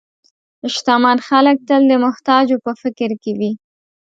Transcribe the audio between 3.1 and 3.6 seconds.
کې وي.